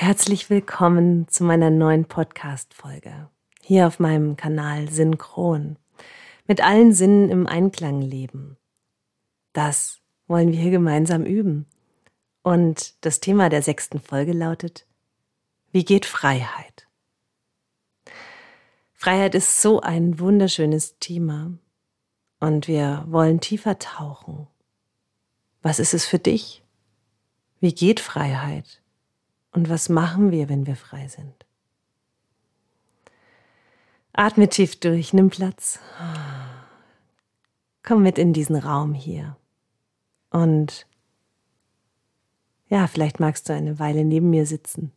[0.00, 3.28] Herzlich willkommen zu meiner neuen Podcast-Folge.
[3.60, 5.76] Hier auf meinem Kanal Synchron.
[6.46, 8.56] Mit allen Sinnen im Einklang leben.
[9.52, 9.98] Das
[10.28, 11.66] wollen wir hier gemeinsam üben.
[12.44, 14.86] Und das Thema der sechsten Folge lautet,
[15.72, 16.86] wie geht Freiheit?
[18.94, 21.58] Freiheit ist so ein wunderschönes Thema.
[22.38, 24.46] Und wir wollen tiefer tauchen.
[25.60, 26.62] Was ist es für dich?
[27.58, 28.77] Wie geht Freiheit?
[29.58, 31.34] Und was machen wir, wenn wir frei sind?
[34.12, 35.80] Atme tief durch, nimm Platz.
[37.82, 39.36] Komm mit in diesen Raum hier.
[40.30, 40.86] Und
[42.68, 44.92] ja, vielleicht magst du eine Weile neben mir sitzen.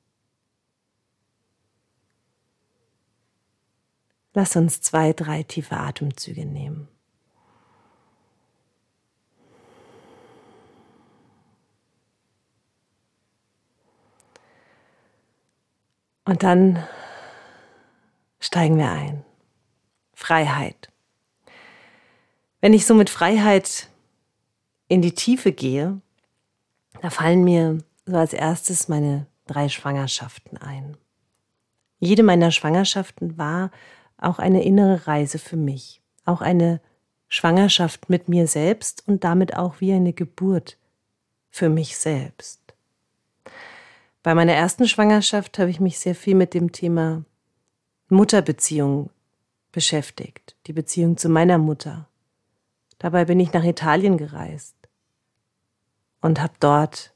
[4.35, 6.87] Lass uns zwei, drei tiefe Atemzüge nehmen.
[16.25, 16.83] Und dann
[18.39, 19.23] steigen wir ein.
[20.13, 20.89] Freiheit.
[22.59, 23.89] Wenn ich so mit Freiheit
[24.87, 25.99] in die Tiefe gehe,
[27.01, 30.97] da fallen mir so als erstes meine drei Schwangerschaften ein.
[31.99, 33.71] Jede meiner Schwangerschaften war
[34.17, 36.81] auch eine innere Reise für mich, auch eine
[37.27, 40.77] Schwangerschaft mit mir selbst und damit auch wie eine Geburt
[41.49, 42.60] für mich selbst.
[44.23, 47.23] Bei meiner ersten Schwangerschaft habe ich mich sehr viel mit dem Thema
[48.09, 49.09] Mutterbeziehung
[49.71, 52.07] beschäftigt, die Beziehung zu meiner Mutter.
[52.99, 54.75] Dabei bin ich nach Italien gereist
[56.21, 57.15] und habe dort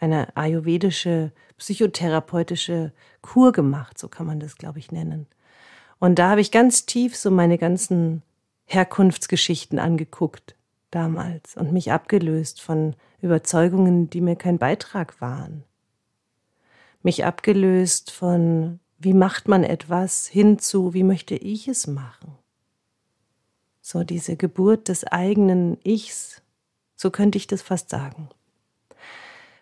[0.00, 2.92] eine ayurvedische, psychotherapeutische
[3.22, 5.26] Kur gemacht, so kann man das, glaube ich, nennen.
[5.98, 8.22] Und da habe ich ganz tief so meine ganzen
[8.66, 10.56] Herkunftsgeschichten angeguckt
[10.90, 15.64] damals und mich abgelöst von Überzeugungen, die mir kein Beitrag waren
[17.02, 22.36] mich abgelöst von, wie macht man etwas, hin zu, wie möchte ich es machen.
[23.80, 26.42] So diese Geburt des eigenen Ichs,
[26.96, 28.28] so könnte ich das fast sagen.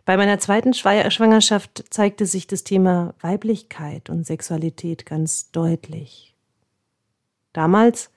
[0.04, 6.34] Bei meiner zweiten Schwangerschaft zeigte sich das Thema Weiblichkeit und Sexualität ganz deutlich.
[7.52, 8.10] Damals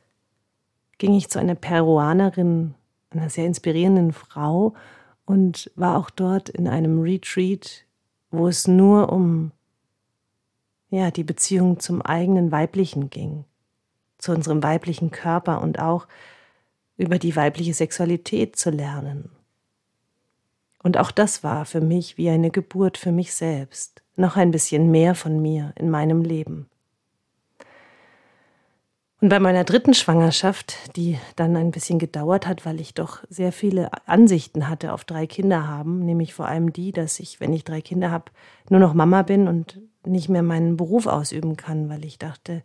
[1.00, 2.76] ging ich zu einer Peruanerin,
[3.10, 4.76] einer sehr inspirierenden Frau
[5.26, 7.86] und war auch dort in einem Retreat
[8.32, 9.52] wo es nur um
[10.90, 13.46] ja, die Beziehung zum eigenen Weiblichen ging,
[14.18, 16.08] zu unserem weiblichen Körper und auch
[16.98, 19.30] über die weibliche Sexualität zu lernen.
[20.82, 24.92] Und auch das war für mich wie eine Geburt für mich selbst, noch ein bisschen
[24.92, 26.70] mehr von mir in meinem Leben.
[29.22, 33.52] Und bei meiner dritten Schwangerschaft, die dann ein bisschen gedauert hat, weil ich doch sehr
[33.52, 37.66] viele Ansichten hatte auf drei Kinder haben, nämlich vor allem die, dass ich, wenn ich
[37.66, 38.32] drei Kinder habe,
[38.70, 42.64] nur noch Mama bin und nicht mehr meinen Beruf ausüben kann, weil ich dachte,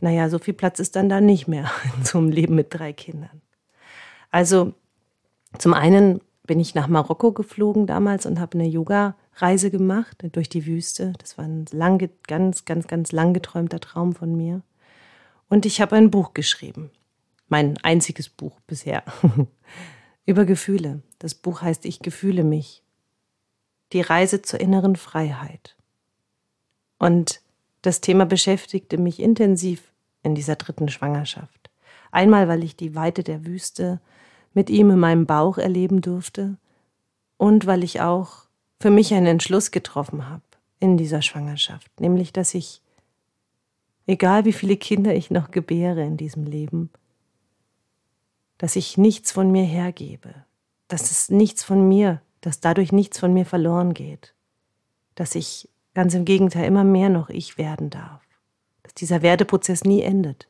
[0.00, 1.70] naja, so viel Platz ist dann da nicht mehr
[2.14, 3.40] einem Leben mit drei Kindern.
[4.30, 4.74] Also
[5.56, 10.66] zum einen bin ich nach Marokko geflogen damals und habe eine Yoga-Reise gemacht durch die
[10.66, 11.14] Wüste.
[11.18, 14.60] Das war ein lang, ganz, ganz, ganz lang geträumter Traum von mir.
[15.48, 16.90] Und ich habe ein Buch geschrieben.
[17.48, 19.02] Mein einziges Buch bisher.
[20.26, 21.02] Über Gefühle.
[21.18, 22.82] Das Buch heißt Ich gefühle mich.
[23.92, 25.76] Die Reise zur inneren Freiheit.
[26.98, 27.40] Und
[27.82, 31.70] das Thema beschäftigte mich intensiv in dieser dritten Schwangerschaft.
[32.10, 34.00] Einmal, weil ich die Weite der Wüste
[34.54, 36.56] mit ihm in meinem Bauch erleben durfte
[37.36, 38.44] und weil ich auch
[38.80, 40.42] für mich einen Entschluss getroffen habe
[40.80, 42.80] in dieser Schwangerschaft, nämlich dass ich
[44.06, 46.90] egal wie viele Kinder ich noch gebäre in diesem Leben,
[48.58, 50.34] dass ich nichts von mir hergebe,
[50.88, 54.34] dass es nichts von mir, dass dadurch nichts von mir verloren geht,
[55.14, 58.22] dass ich ganz im Gegenteil immer mehr noch ich werden darf,
[58.82, 60.48] dass dieser Werdeprozess nie endet.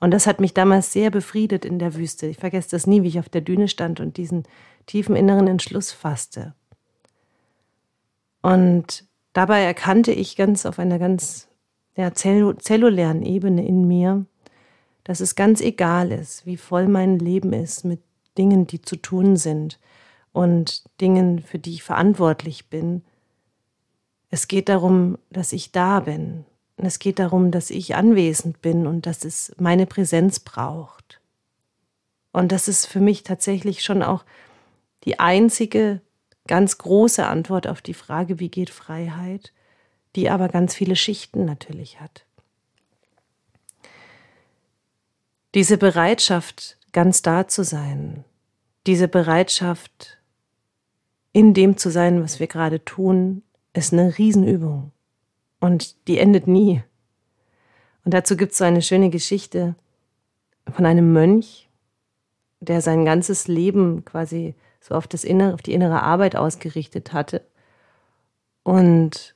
[0.00, 2.26] Und das hat mich damals sehr befriedet in der Wüste.
[2.26, 4.44] Ich vergesse das nie, wie ich auf der Düne stand und diesen
[4.86, 6.54] tiefen inneren Entschluss fasste.
[8.42, 11.48] Und dabei erkannte ich ganz auf einer ganz
[11.98, 14.24] der zellulären Ebene in mir,
[15.02, 18.00] dass es ganz egal ist, wie voll mein Leben ist mit
[18.38, 19.80] Dingen, die zu tun sind
[20.32, 23.02] und Dingen, für die ich verantwortlich bin.
[24.30, 26.44] Es geht darum, dass ich da bin.
[26.76, 31.20] Es geht darum, dass ich anwesend bin und dass es meine Präsenz braucht.
[32.32, 34.24] Und das ist für mich tatsächlich schon auch
[35.02, 36.00] die einzige
[36.46, 39.52] ganz große Antwort auf die Frage, wie geht Freiheit?
[40.16, 42.24] Die aber ganz viele Schichten natürlich hat.
[45.54, 48.24] Diese Bereitschaft, ganz da zu sein,
[48.86, 50.18] diese Bereitschaft,
[51.32, 54.92] in dem zu sein, was wir gerade tun, ist eine Riesenübung
[55.60, 56.82] und die endet nie.
[58.04, 59.74] Und dazu gibt es so eine schöne Geschichte
[60.70, 61.68] von einem Mönch,
[62.60, 67.42] der sein ganzes Leben quasi so auf, das innere, auf die innere Arbeit ausgerichtet hatte.
[68.62, 69.34] Und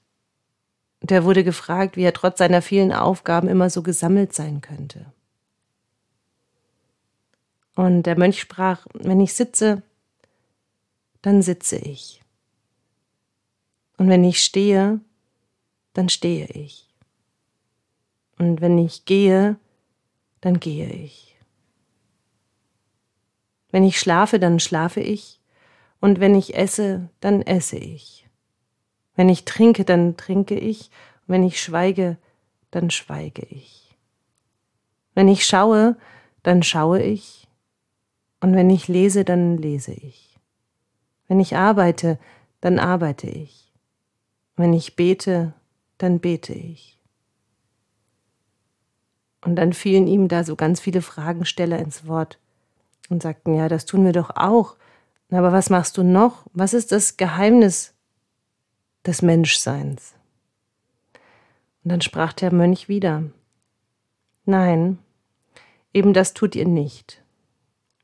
[1.03, 5.07] der wurde gefragt, wie er trotz seiner vielen Aufgaben immer so gesammelt sein könnte.
[7.75, 9.83] Und der Mönch sprach, wenn ich sitze,
[11.23, 12.23] dann sitze ich.
[13.97, 15.01] Und wenn ich stehe,
[15.93, 16.89] dann stehe ich.
[18.39, 19.57] Und wenn ich gehe,
[20.41, 21.37] dann gehe ich.
[23.71, 25.41] Wenn ich schlafe, dann schlafe ich.
[26.01, 28.22] Und wenn ich esse, dann esse ich.
[29.15, 30.91] Wenn ich trinke, dann trinke ich.
[31.27, 32.17] Wenn ich schweige,
[32.71, 33.97] dann schweige ich.
[35.15, 35.97] Wenn ich schaue,
[36.43, 37.49] dann schaue ich.
[38.41, 40.39] Und wenn ich lese, dann lese ich.
[41.29, 42.19] Wenn ich arbeite,
[42.61, 43.73] dann arbeite ich.
[44.57, 45.55] Wenn ich bete,
[45.99, 46.99] dann bete ich.
[49.45, 52.39] Und dann fielen ihm da so ganz viele Fragensteller ins Wort
[53.09, 54.77] und sagten, ja, das tun wir doch auch.
[55.31, 56.47] Aber was machst du noch?
[56.53, 57.95] Was ist das Geheimnis
[59.07, 60.15] des Menschseins?
[61.85, 63.25] Und dann sprach der Mönch wieder,
[64.45, 64.99] nein,
[65.93, 67.23] eben das tut ihr nicht.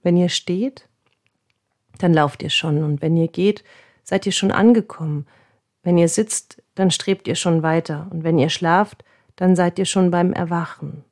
[0.03, 0.89] Wenn ihr steht,
[1.99, 3.65] dann lauft ihr schon, und wenn ihr geht,
[4.03, 5.27] seid ihr schon angekommen.
[5.83, 9.05] Wenn ihr sitzt, dann strebt ihr schon weiter, und wenn ihr schlaft,
[9.37, 11.05] dann seid ihr schon beim Erwachen.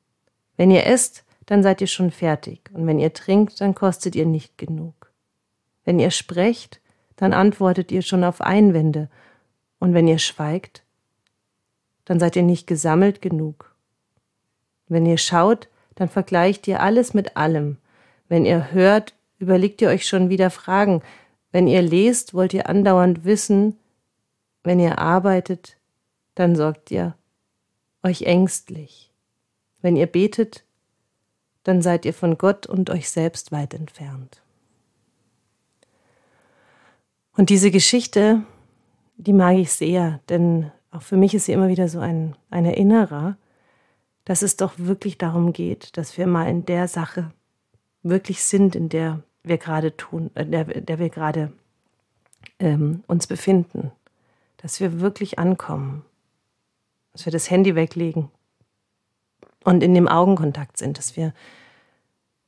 [0.55, 4.25] Wenn ihr esst, dann seid ihr schon fertig, und wenn ihr trinkt, dann kostet ihr
[4.25, 5.11] nicht genug.
[5.85, 6.81] Wenn ihr sprecht,
[7.15, 9.09] dann antwortet ihr schon auf Einwände,
[9.79, 10.83] und wenn ihr schweigt,
[12.05, 13.75] dann seid ihr nicht gesammelt genug.
[14.87, 17.77] Wenn ihr schaut, dann vergleicht ihr alles mit allem.
[18.29, 21.01] Wenn ihr hört, überlegt ihr euch schon wieder Fragen.
[21.51, 23.77] Wenn ihr lest, wollt ihr andauernd wissen.
[24.63, 25.77] Wenn ihr arbeitet,
[26.35, 27.15] dann sorgt ihr
[28.03, 29.11] euch ängstlich.
[29.81, 30.63] Wenn ihr betet,
[31.63, 34.41] dann seid ihr von Gott und euch selbst weit entfernt.
[37.35, 38.43] Und diese Geschichte,
[39.17, 42.65] die mag ich sehr, denn auch für mich ist sie immer wieder so ein, ein
[42.65, 43.37] Erinnerer,
[44.25, 47.31] dass es doch wirklich darum geht, dass wir mal in der Sache
[48.03, 51.51] wirklich sind, in der wir gerade tun, in der, der wir gerade
[52.59, 53.91] ähm, uns befinden,
[54.57, 56.03] dass wir wirklich ankommen,
[57.13, 58.29] dass wir das Handy weglegen.
[59.63, 61.33] Und in dem Augenkontakt sind, dass wir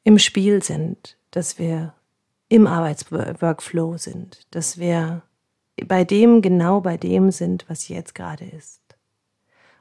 [0.04, 1.94] im Spiel sind, dass wir
[2.48, 5.22] im Arbeitsworkflow sind, dass wir
[5.88, 8.82] bei dem, genau bei dem sind, was jetzt gerade ist.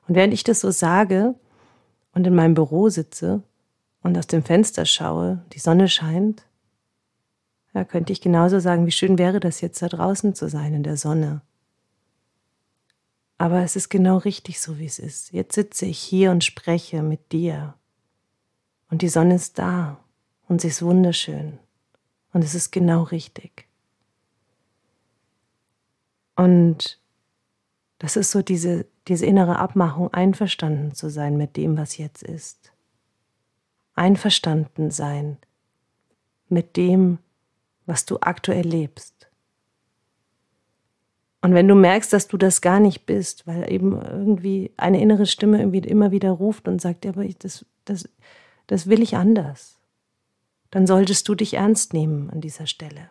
[0.06, 1.35] Und während ich das so sage
[2.12, 3.43] und in meinem Büro sitze
[4.03, 6.45] und aus dem Fenster schaue, die Sonne scheint,
[7.75, 10.83] ja, könnte ich genauso sagen, wie schön wäre das jetzt da draußen zu sein in
[10.83, 11.43] der Sonne
[13.39, 15.33] aber es ist genau richtig so, wie es ist.
[15.33, 17.75] Jetzt sitze ich hier und spreche mit dir.
[18.91, 20.05] Und die Sonne ist da
[20.49, 21.59] und sie ist wunderschön.
[22.33, 23.68] Und es ist genau richtig.
[26.38, 27.00] Und
[27.99, 32.73] das ist so diese, diese innere Abmachung, einverstanden zu sein mit dem, was jetzt ist.
[33.96, 35.38] Einverstanden sein
[36.49, 37.19] mit dem,
[37.87, 39.29] was du aktuell lebst.
[41.40, 45.26] Und wenn du merkst, dass du das gar nicht bist, weil eben irgendwie eine innere
[45.26, 48.09] Stimme irgendwie immer wieder ruft und sagt, ja, aber ich, das, das,
[48.68, 49.76] das will ich anders,
[50.71, 53.11] dann solltest du dich ernst nehmen an dieser Stelle.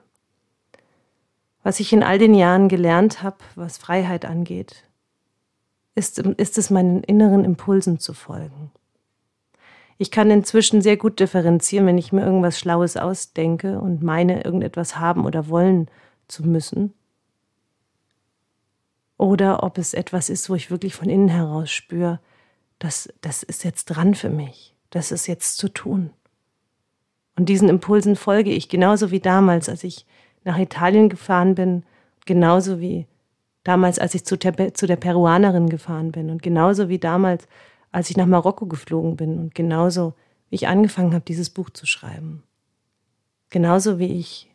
[1.67, 4.85] Was ich in all den Jahren gelernt habe, was Freiheit angeht,
[5.95, 8.71] ist, ist es meinen inneren Impulsen zu folgen.
[9.97, 14.97] Ich kann inzwischen sehr gut differenzieren, wenn ich mir irgendwas Schlaues ausdenke und meine, irgendetwas
[14.97, 15.91] haben oder wollen
[16.29, 16.93] zu müssen
[19.17, 22.21] oder ob es etwas ist, wo ich wirklich von innen heraus spüre,
[22.79, 26.11] das, das ist jetzt dran für mich, das ist jetzt zu tun.
[27.35, 30.05] Und diesen Impulsen folge ich genauso wie damals, als ich
[30.47, 31.83] nach Italien gefahren bin,
[32.25, 33.05] genauso wie
[33.63, 37.47] damals, als ich zu der, zu der Peruanerin gefahren bin und genauso wie damals,
[37.91, 40.13] als ich nach Marokko geflogen bin und genauso
[40.49, 42.43] wie ich angefangen habe, dieses Buch zu schreiben.
[43.49, 44.49] Genauso wie ich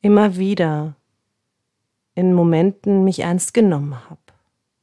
[0.00, 0.96] immer wieder
[2.14, 4.20] in Momenten mich ernst genommen habe,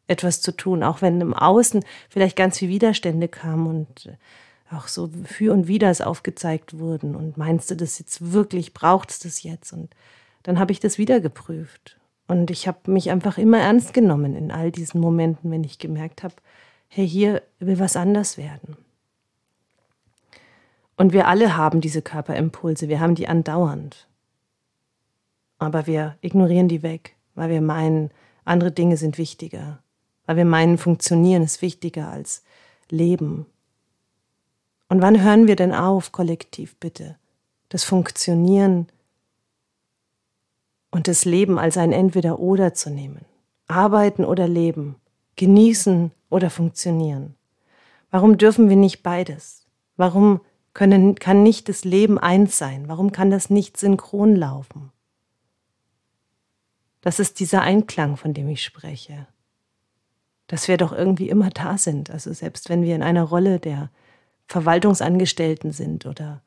[0.08, 4.18] etwas zu tun, auch wenn im Außen vielleicht ganz viel Widerstände kamen und äh,
[4.74, 9.12] auch so für und wider es aufgezeigt wurden und meinst du das jetzt wirklich, braucht
[9.12, 9.74] es das jetzt?
[9.74, 9.94] Und
[10.44, 14.52] dann habe ich das wieder geprüft und ich habe mich einfach immer ernst genommen in
[14.52, 16.36] all diesen Momenten, wenn ich gemerkt habe,
[16.88, 18.78] hey, hier will was anders werden.
[20.98, 24.08] Und wir alle haben diese Körperimpulse, wir haben die andauernd.
[25.58, 28.12] Aber wir ignorieren die weg weil wir meinen,
[28.46, 29.82] andere Dinge sind wichtiger,
[30.26, 32.44] weil wir meinen, funktionieren ist wichtiger als
[32.90, 33.46] Leben.
[34.92, 37.16] Und wann hören wir denn auf, kollektiv bitte,
[37.70, 38.88] das Funktionieren
[40.90, 43.24] und das Leben als ein Entweder-Oder zu nehmen?
[43.68, 44.98] Arbeiten oder leben,
[45.38, 47.36] genießen oder funktionieren?
[48.10, 49.66] Warum dürfen wir nicht beides?
[49.96, 50.42] Warum
[50.74, 52.90] können, kann nicht das Leben eins sein?
[52.90, 54.92] Warum kann das nicht synchron laufen?
[57.00, 59.26] Das ist dieser Einklang, von dem ich spreche.
[60.48, 62.10] Dass wir doch irgendwie immer da sind.
[62.10, 63.90] Also selbst wenn wir in einer Rolle der
[64.52, 66.42] Verwaltungsangestellten sind oder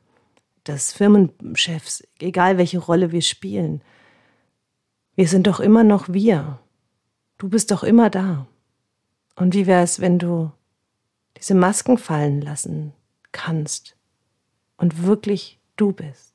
[0.66, 3.82] des Firmenchefs, egal welche Rolle wir spielen,
[5.14, 6.61] wir sind doch immer noch wir.
[7.38, 8.46] Du bist doch immer da.
[9.37, 10.52] Und wie wäre es, wenn du
[11.38, 12.92] diese Masken fallen lassen
[13.32, 13.96] kannst
[14.76, 16.34] und wirklich du bist?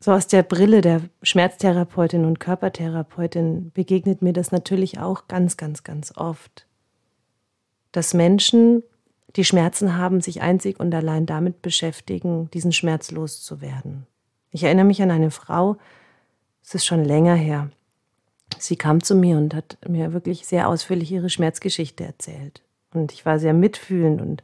[0.00, 5.82] So aus der Brille der Schmerztherapeutin und Körpertherapeutin begegnet mir das natürlich auch ganz, ganz,
[5.82, 6.66] ganz oft,
[7.94, 8.82] dass Menschen,
[9.36, 14.06] die Schmerzen haben, sich einzig und allein damit beschäftigen, diesen Schmerz loszuwerden.
[14.50, 15.76] Ich erinnere mich an eine Frau,
[16.64, 17.70] es ist schon länger her.
[18.58, 22.62] Sie kam zu mir und hat mir wirklich sehr ausführlich ihre Schmerzgeschichte erzählt.
[22.92, 24.42] Und ich war sehr mitfühlend und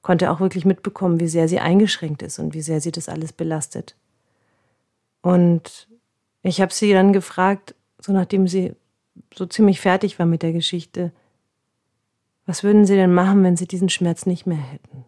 [0.00, 3.34] konnte auch wirklich mitbekommen, wie sehr sie eingeschränkt ist und wie sehr sie das alles
[3.34, 3.94] belastet.
[5.20, 5.86] Und
[6.42, 8.72] ich habe sie dann gefragt, so nachdem sie
[9.34, 11.12] so ziemlich fertig war mit der Geschichte,
[12.46, 15.04] was würden Sie denn machen, wenn Sie diesen Schmerz nicht mehr hätten?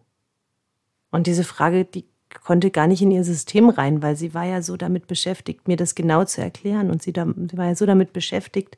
[1.11, 2.05] Und diese Frage, die
[2.43, 5.77] konnte gar nicht in ihr System rein, weil sie war ja so damit beschäftigt, mir
[5.77, 6.89] das genau zu erklären.
[6.89, 8.77] Und sie, da, sie war ja so damit beschäftigt,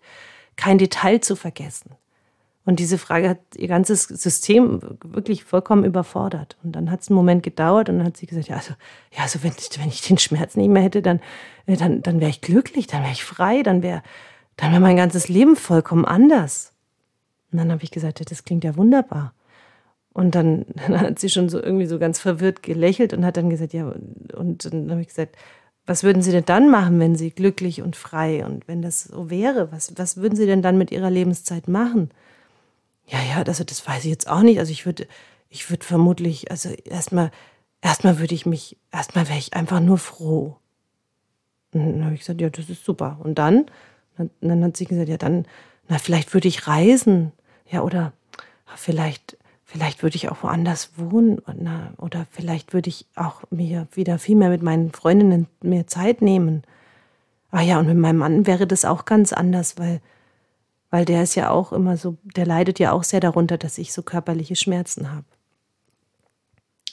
[0.56, 1.92] kein Detail zu vergessen.
[2.66, 6.58] Und diese Frage hat ihr ganzes System wirklich vollkommen überfordert.
[6.64, 8.74] Und dann hat es einen Moment gedauert und dann hat sie gesagt, ja, also,
[9.16, 11.20] ja, also wenn, wenn ich den Schmerz nicht mehr hätte, dann,
[11.68, 14.02] äh, dann, dann wäre ich glücklich, dann wäre ich frei, dann wäre
[14.58, 16.72] dann wär mein ganzes Leben vollkommen anders.
[17.56, 19.34] Und dann habe ich gesagt, das klingt ja wunderbar.
[20.12, 23.50] Und dann, dann, hat sie schon so irgendwie so ganz verwirrt gelächelt und hat dann
[23.50, 23.94] gesagt, ja,
[24.34, 25.38] und dann habe ich gesagt,
[25.86, 29.30] was würden Sie denn dann machen, wenn Sie glücklich und frei und wenn das so
[29.30, 32.10] wäre, was, was würden Sie denn dann mit Ihrer Lebenszeit machen?
[33.08, 34.60] Ja, ja, also das weiß ich jetzt auch nicht.
[34.60, 35.08] Also ich würde,
[35.48, 37.32] ich würde vermutlich, also erstmal,
[37.82, 40.58] erstmal würde ich mich, erstmal wäre ich einfach nur froh.
[41.72, 43.20] Und dann habe ich gesagt, ja, das ist super.
[43.24, 43.66] Und dann,
[44.18, 45.46] dann, dann hat sie gesagt, ja, dann,
[45.88, 47.32] na, vielleicht würde ich reisen.
[47.70, 48.14] Ja, oder
[48.76, 51.42] vielleicht, vielleicht würde ich auch woanders wohnen.
[51.56, 56.22] Na, oder vielleicht würde ich auch mir wieder viel mehr mit meinen Freundinnen mehr Zeit
[56.22, 56.64] nehmen.
[57.52, 60.02] Ah ja, und mit meinem Mann wäre das auch ganz anders, weil
[60.96, 63.92] weil der ist ja auch immer so, der leidet ja auch sehr darunter, dass ich
[63.92, 65.26] so körperliche Schmerzen habe.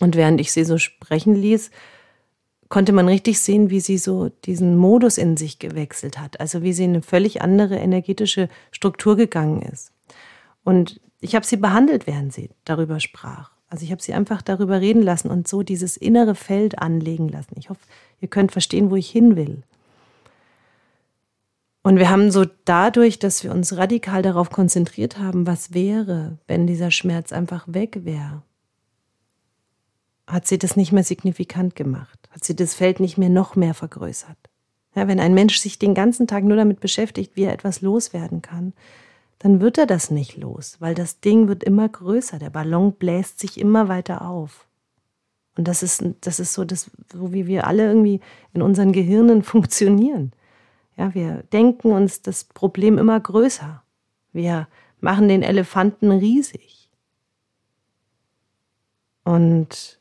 [0.01, 1.71] Und während ich sie so sprechen ließ,
[2.69, 6.73] konnte man richtig sehen, wie sie so diesen Modus in sich gewechselt hat, also wie
[6.73, 9.93] sie in eine völlig andere energetische Struktur gegangen ist.
[10.65, 13.53] Und ich habe sie behandelt, während sie darüber sprach.
[13.69, 17.55] Also ich habe sie einfach darüber reden lassen und so dieses innere Feld anlegen lassen.
[17.59, 17.81] Ich hoffe,
[18.21, 19.63] ihr könnt verstehen, wo ich hin will.
[21.83, 26.67] Und wir haben so dadurch, dass wir uns radikal darauf konzentriert haben, was wäre, wenn
[26.67, 28.43] dieser Schmerz einfach weg wäre,
[30.27, 33.75] hat sie das nicht mehr signifikant gemacht, hat sie das Feld nicht mehr noch mehr
[33.75, 34.37] vergrößert.
[34.95, 38.43] Ja, wenn ein Mensch sich den ganzen Tag nur damit beschäftigt, wie er etwas loswerden
[38.43, 38.75] kann,
[39.43, 43.41] dann wird er das nicht los, weil das Ding wird immer größer, der Ballon bläst
[43.41, 44.69] sich immer weiter auf.
[45.57, 48.21] Und das ist, das ist so, das, so wie wir alle irgendwie
[48.53, 50.31] in unseren Gehirnen funktionieren.
[50.97, 53.83] Ja, wir denken uns das Problem immer größer.
[54.33, 54.69] Wir
[55.01, 56.89] machen den Elefanten riesig.
[59.25, 60.01] Und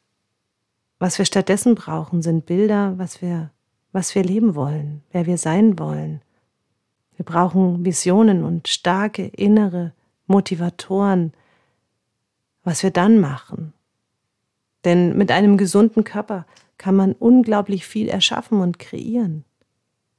[1.00, 3.50] was wir stattdessen brauchen, sind Bilder, was wir,
[3.92, 6.22] was wir leben wollen, wer wir sein wollen.
[7.18, 9.94] Wir brauchen Visionen und starke innere
[10.28, 11.34] Motivatoren,
[12.64, 13.74] was wir dann machen.
[14.86, 16.46] Denn mit einem gesunden Körper
[16.78, 19.46] kann man unglaublich viel erschaffen und kreieren.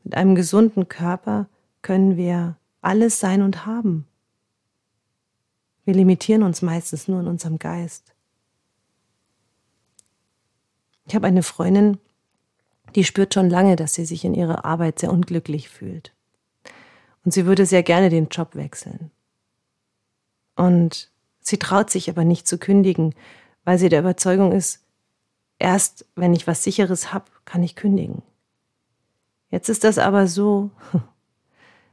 [0.05, 1.49] Mit einem gesunden Körper
[1.81, 4.07] können wir alles sein und haben.
[5.85, 8.15] Wir limitieren uns meistens nur in unserem Geist.
[11.07, 11.99] Ich habe eine Freundin,
[12.95, 16.13] die spürt schon lange, dass sie sich in ihrer Arbeit sehr unglücklich fühlt.
[17.25, 19.11] Und sie würde sehr gerne den Job wechseln.
[20.57, 21.11] Und
[21.41, 23.15] sie traut sich aber nicht zu kündigen,
[23.65, 24.85] weil sie der Überzeugung ist,
[25.59, 28.23] erst wenn ich was Sicheres habe, kann ich kündigen.
[29.51, 30.71] Jetzt ist das aber so,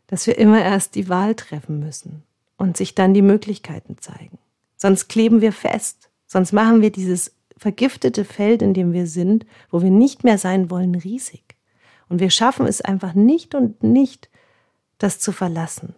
[0.07, 2.23] dass wir immer erst die Wahl treffen müssen
[2.57, 4.39] und sich dann die Möglichkeiten zeigen.
[4.75, 9.81] Sonst kleben wir fest, sonst machen wir dieses vergiftete Feld, in dem wir sind, wo
[9.81, 11.43] wir nicht mehr sein wollen, riesig.
[12.07, 14.29] Und wir schaffen es einfach nicht und nicht,
[14.99, 15.95] das zu verlassen.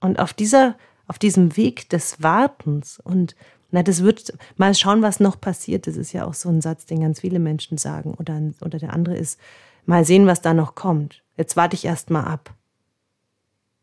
[0.00, 0.76] Und auf dieser,
[1.08, 3.34] auf diesem Weg des Wartens und
[3.74, 5.88] na, das wird mal schauen, was noch passiert.
[5.88, 8.14] Das ist ja auch so ein Satz, den ganz viele Menschen sagen.
[8.14, 9.40] Oder, oder der andere ist,
[9.84, 11.24] mal sehen, was da noch kommt.
[11.36, 12.54] Jetzt warte ich erst mal ab.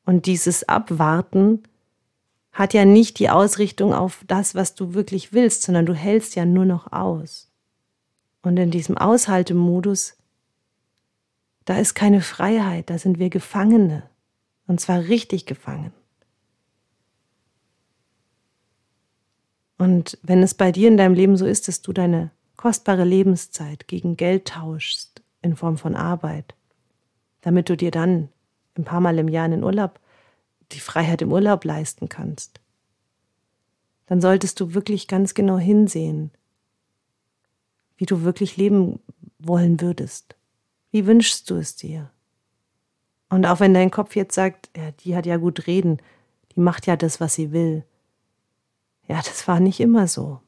[0.06, 1.64] Und dieses Abwarten
[2.54, 6.46] hat ja nicht die Ausrichtung auf das, was du wirklich willst, sondern du hältst ja
[6.46, 7.52] nur noch aus.
[8.42, 10.16] Und in diesem Aushaltemodus,
[11.66, 14.04] da ist keine Freiheit, da sind wir Gefangene.
[14.72, 15.92] Und zwar richtig gefangen.
[19.78, 23.90] Und wenn es bei dir in deinem Leben so ist, dass du deine kostbare Lebenszeit
[23.90, 26.56] gegen Geld tauschst in Form von Arbeit,
[27.42, 28.30] damit du dir dann
[28.78, 30.00] ein paar Mal im Jahr einen Urlaub,
[30.72, 32.62] die Freiheit im Urlaub leisten kannst,
[34.06, 36.32] dann solltest du wirklich ganz genau hinsehen,
[37.98, 39.02] wie du wirklich leben
[39.38, 40.38] wollen würdest.
[40.92, 42.10] Wie wünschst du es dir?
[43.32, 45.98] Und auch wenn dein Kopf jetzt sagt, ja, die hat ja gut reden,
[46.56, 47.84] die macht ja das, was sie will.
[49.08, 50.40] Ja, das war nicht immer so.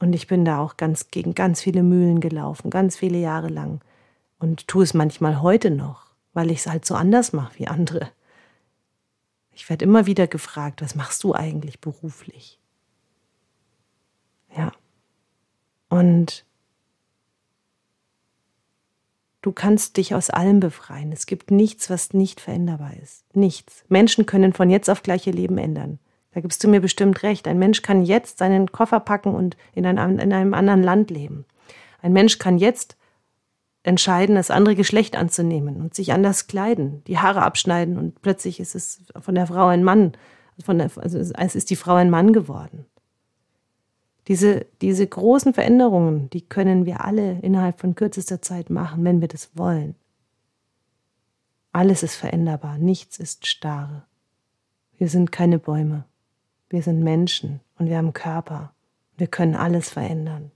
[0.00, 3.80] Und ich bin da auch ganz gegen ganz viele Mühlen gelaufen, ganz viele Jahre lang.
[4.40, 8.12] Und tue es manchmal heute noch weil ich es halt so anders mache wie andere.
[9.52, 12.60] Ich werde immer wieder gefragt, was machst du eigentlich beruflich?
[14.56, 14.70] Ja.
[15.88, 16.44] Und
[19.42, 21.12] du kannst dich aus allem befreien.
[21.12, 23.24] Es gibt nichts, was nicht veränderbar ist.
[23.34, 23.84] Nichts.
[23.88, 25.98] Menschen können von jetzt auf gleich ihr Leben ändern.
[26.32, 27.48] Da gibst du mir bestimmt recht.
[27.48, 31.46] Ein Mensch kann jetzt seinen Koffer packen und in einem, in einem anderen Land leben.
[32.00, 32.96] Ein Mensch kann jetzt
[33.82, 38.74] entscheiden, das andere Geschlecht anzunehmen und sich anders kleiden, die Haare abschneiden und plötzlich ist
[38.74, 40.12] es von der Frau ein Mann,
[40.62, 42.86] von der, also es ist die Frau ein Mann geworden.
[44.28, 49.28] Diese, diese großen Veränderungen, die können wir alle innerhalb von kürzester Zeit machen, wenn wir
[49.28, 49.94] das wollen.
[51.72, 54.06] Alles ist veränderbar, nichts ist starr.
[54.98, 56.04] Wir sind keine Bäume,
[56.68, 58.74] wir sind Menschen und wir haben Körper.
[59.16, 60.50] Wir können alles verändern.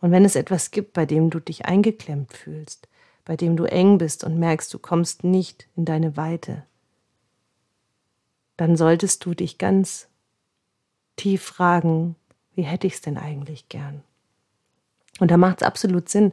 [0.00, 2.88] Und wenn es etwas gibt, bei dem du dich eingeklemmt fühlst,
[3.24, 6.64] bei dem du eng bist und merkst, du kommst nicht in deine Weite,
[8.56, 10.08] dann solltest du dich ganz
[11.16, 12.16] tief fragen,
[12.58, 14.02] wie hätte ich es denn eigentlich gern?
[15.20, 16.32] Und da macht es absolut Sinn,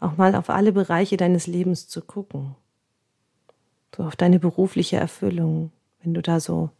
[0.00, 2.56] auch mal auf alle Bereiche deines Lebens zu gucken.
[3.94, 5.70] So auf deine berufliche Erfüllung,
[6.02, 6.70] wenn du da so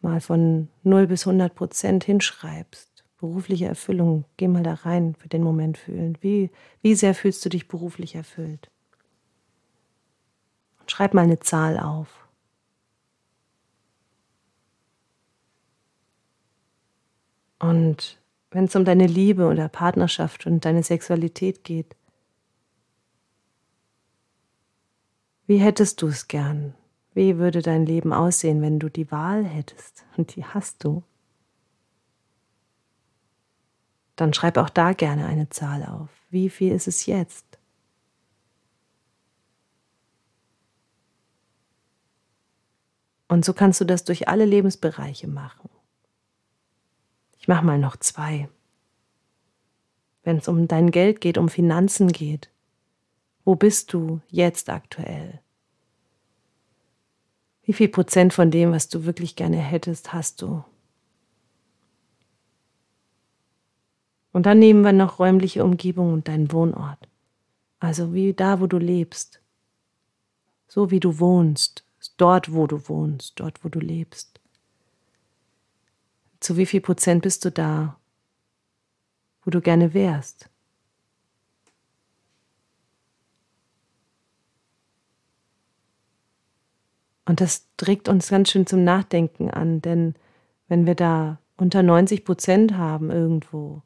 [0.00, 5.44] mal von 0 bis 100 Prozent hinschreibst berufliche Erfüllung, geh mal da rein für den
[5.44, 6.18] Moment fühlen.
[6.20, 6.50] Wie,
[6.82, 8.70] wie sehr fühlst du dich beruflich erfüllt?
[10.88, 12.27] schreib mal eine Zahl auf.
[17.58, 21.96] Und wenn es um deine Liebe oder Partnerschaft und deine Sexualität geht,
[25.46, 26.74] wie hättest du es gern?
[27.14, 30.04] Wie würde dein Leben aussehen, wenn du die Wahl hättest?
[30.16, 31.02] Und die hast du.
[34.20, 36.08] dann schreib auch da gerne eine Zahl auf.
[36.30, 37.58] Wie viel ist es jetzt?
[43.28, 45.68] Und so kannst du das durch alle Lebensbereiche machen.
[47.48, 48.46] Ich mache mal noch zwei.
[50.22, 52.50] Wenn es um dein Geld geht, um Finanzen geht,
[53.42, 55.40] wo bist du jetzt aktuell?
[57.62, 60.62] Wie viel Prozent von dem, was du wirklich gerne hättest, hast du?
[64.32, 67.08] Und dann nehmen wir noch räumliche Umgebung und deinen Wohnort.
[67.80, 69.40] Also wie da, wo du lebst.
[70.66, 71.82] So wie du wohnst.
[72.18, 73.40] Dort, wo du wohnst.
[73.40, 74.37] Dort, wo du lebst.
[76.40, 77.98] Zu wie viel Prozent bist du da,
[79.42, 80.48] wo du gerne wärst?
[87.28, 90.14] Und das trägt uns ganz schön zum Nachdenken an, denn
[90.68, 93.82] wenn wir da unter 90 Prozent haben irgendwo,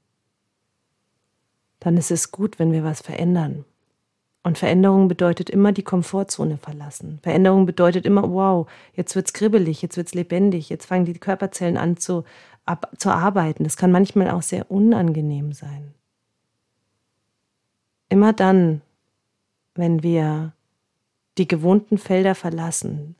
[1.80, 3.64] dann ist es gut, wenn wir was verändern.
[4.44, 7.20] Und Veränderung bedeutet immer die Komfortzone verlassen.
[7.22, 11.96] Veränderung bedeutet immer, wow, jetzt wird's kribbelig, jetzt wird's lebendig, jetzt fangen die Körperzellen an
[11.96, 12.24] zu,
[12.64, 13.62] ab, zu arbeiten.
[13.64, 15.94] Das kann manchmal auch sehr unangenehm sein.
[18.08, 18.82] Immer dann,
[19.74, 20.52] wenn wir
[21.38, 23.14] die gewohnten Felder verlassen,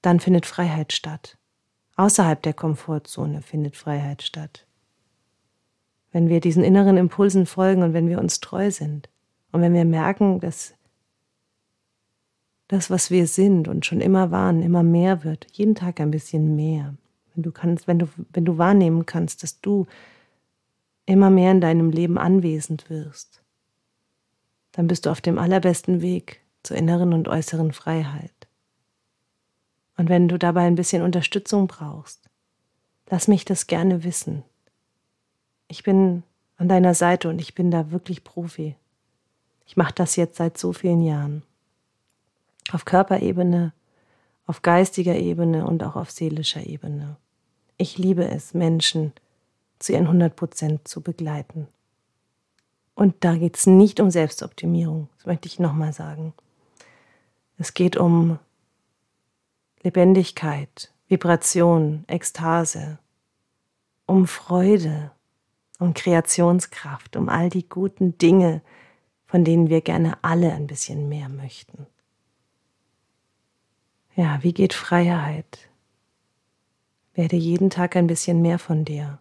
[0.00, 1.36] dann findet Freiheit statt.
[1.96, 4.64] Außerhalb der Komfortzone findet Freiheit statt
[6.12, 9.08] wenn wir diesen inneren Impulsen folgen und wenn wir uns treu sind
[9.52, 10.74] und wenn wir merken, dass
[12.68, 16.56] das, was wir sind und schon immer waren, immer mehr wird, jeden Tag ein bisschen
[16.56, 16.94] mehr.
[17.34, 19.86] Wenn du kannst, wenn du, wenn du wahrnehmen kannst, dass du
[21.04, 23.42] immer mehr in deinem Leben anwesend wirst,
[24.72, 28.32] dann bist du auf dem allerbesten Weg zur inneren und äußeren Freiheit.
[29.98, 32.30] Und wenn du dabei ein bisschen Unterstützung brauchst,
[33.10, 34.44] lass mich das gerne wissen.
[35.68, 36.22] Ich bin
[36.56, 38.76] an deiner Seite und ich bin da wirklich Profi.
[39.66, 41.42] Ich mache das jetzt seit so vielen Jahren.
[42.72, 43.72] Auf Körperebene,
[44.46, 47.16] auf geistiger Ebene und auch auf seelischer Ebene.
[47.76, 49.12] Ich liebe es, Menschen
[49.78, 51.68] zu ihren 100 Prozent zu begleiten.
[52.94, 56.34] Und da geht es nicht um Selbstoptimierung, das möchte ich nochmal sagen.
[57.58, 58.38] Es geht um
[59.82, 62.98] Lebendigkeit, Vibration, Ekstase,
[64.06, 65.10] um Freude,
[65.78, 68.62] um Kreationskraft, um all die guten Dinge,
[69.32, 71.86] von denen wir gerne alle ein bisschen mehr möchten.
[74.14, 75.70] Ja, wie geht Freiheit?
[77.14, 79.20] Werde jeden Tag ein bisschen mehr von dir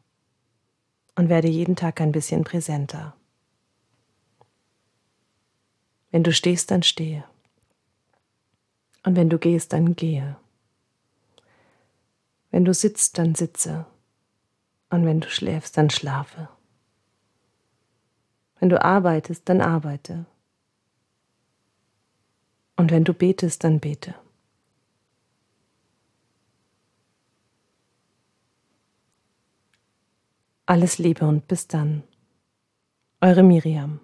[1.15, 3.15] und werde jeden Tag ein bisschen präsenter.
[6.09, 7.23] Wenn du stehst, dann stehe.
[9.05, 10.35] Und wenn du gehst, dann gehe.
[12.49, 13.85] Wenn du sitzt, dann sitze.
[14.89, 16.49] Und wenn du schläfst, dann schlafe.
[18.61, 20.27] Wenn du arbeitest, dann arbeite.
[22.77, 24.13] Und wenn du betest, dann bete.
[30.67, 32.03] Alles Liebe und bis dann.
[33.19, 33.99] Eure Miriam.